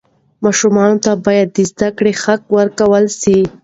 [0.43, 3.37] ماشومانو ته باید د زده کړې حق ورکړل سي.